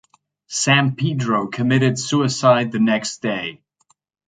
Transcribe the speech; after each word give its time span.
Sampedro 0.49 1.51
committed 1.51 1.99
suicide 1.99 2.71
the 2.71 2.79
next 2.79 3.21
day. 3.21 3.61